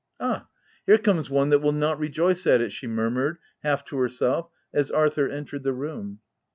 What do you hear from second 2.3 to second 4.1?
at it P' she murmured, half to